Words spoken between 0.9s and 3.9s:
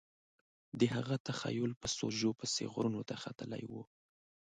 هغه تخیل په سوژو پسې غرونو ته ختلی و